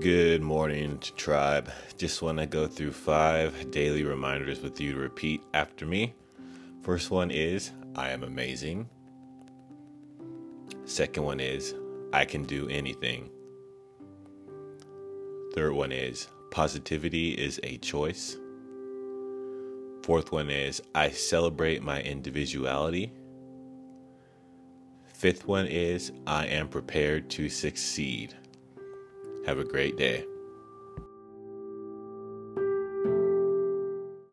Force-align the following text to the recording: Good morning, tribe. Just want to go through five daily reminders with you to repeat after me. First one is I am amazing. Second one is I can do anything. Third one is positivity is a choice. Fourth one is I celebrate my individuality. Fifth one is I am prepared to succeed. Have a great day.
Good 0.00 0.42
morning, 0.42 1.00
tribe. 1.16 1.70
Just 1.96 2.20
want 2.20 2.36
to 2.36 2.46
go 2.46 2.66
through 2.66 2.92
five 2.92 3.70
daily 3.70 4.04
reminders 4.04 4.60
with 4.60 4.78
you 4.78 4.92
to 4.92 4.98
repeat 4.98 5.42
after 5.54 5.86
me. 5.86 6.14
First 6.82 7.10
one 7.10 7.30
is 7.30 7.70
I 7.94 8.10
am 8.10 8.22
amazing. 8.22 8.90
Second 10.84 11.24
one 11.24 11.40
is 11.40 11.74
I 12.12 12.26
can 12.26 12.44
do 12.44 12.68
anything. 12.68 13.30
Third 15.54 15.72
one 15.72 15.92
is 15.92 16.28
positivity 16.50 17.30
is 17.30 17.58
a 17.62 17.78
choice. 17.78 18.36
Fourth 20.02 20.30
one 20.30 20.50
is 20.50 20.82
I 20.94 21.08
celebrate 21.08 21.82
my 21.82 22.02
individuality. 22.02 23.12
Fifth 25.06 25.48
one 25.48 25.66
is 25.66 26.12
I 26.26 26.46
am 26.48 26.68
prepared 26.68 27.30
to 27.30 27.48
succeed. 27.48 28.34
Have 29.46 29.60
a 29.60 29.64
great 29.64 29.94
day. 29.96 30.24